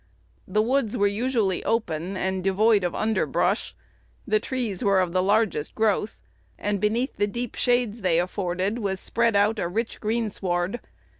The 0.47 0.63
woods 0.63 0.97
were 0.97 1.05
usually 1.05 1.63
open, 1.63 2.17
and 2.17 2.43
devoid 2.43 2.83
of 2.83 2.95
underbrush; 2.95 3.75
the 4.25 4.39
trees 4.39 4.83
were 4.83 4.99
of 4.99 5.11
the 5.13 5.21
largest 5.21 5.75
growth, 5.75 6.17
and 6.57 6.81
beneath 6.81 7.15
the 7.17 7.27
deep 7.27 7.53
shades 7.53 8.01
they 8.01 8.17
afforded 8.19 8.79
was 8.79 8.99
spread 8.99 9.35
out 9.35 9.59
a 9.59 9.67
rich 9.67 9.99
greensward. 9.99 10.79